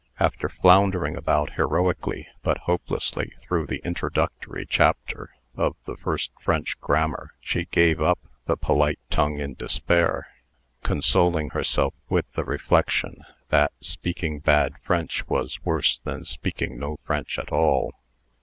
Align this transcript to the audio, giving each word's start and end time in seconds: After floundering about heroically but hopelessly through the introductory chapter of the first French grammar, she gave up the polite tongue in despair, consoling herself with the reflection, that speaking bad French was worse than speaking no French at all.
After 0.19 0.49
floundering 0.49 1.15
about 1.15 1.53
heroically 1.57 2.27
but 2.41 2.57
hopelessly 2.61 3.33
through 3.43 3.67
the 3.67 3.83
introductory 3.85 4.65
chapter 4.65 5.29
of 5.55 5.75
the 5.85 5.95
first 5.95 6.31
French 6.41 6.79
grammar, 6.81 7.33
she 7.39 7.65
gave 7.65 8.01
up 8.01 8.17
the 8.47 8.57
polite 8.57 8.97
tongue 9.11 9.37
in 9.37 9.53
despair, 9.53 10.25
consoling 10.81 11.51
herself 11.51 11.93
with 12.09 12.25
the 12.33 12.43
reflection, 12.45 13.21
that 13.49 13.73
speaking 13.79 14.39
bad 14.39 14.73
French 14.81 15.27
was 15.27 15.63
worse 15.63 15.99
than 15.99 16.25
speaking 16.25 16.79
no 16.79 16.97
French 17.03 17.37
at 17.37 17.51
all. 17.51 17.93